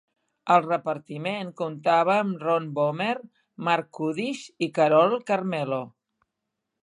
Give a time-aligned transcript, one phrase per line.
[0.53, 3.11] El repartiment comptava amb Ron Bohmer,
[3.69, 5.81] Marc Kudisch i Carolee Carmello.